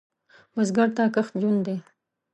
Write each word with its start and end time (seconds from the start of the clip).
بزګر 0.53 0.89
ته 0.95 1.03
کښت 1.15 1.33
ژوند 1.41 1.61
دی 1.65 1.77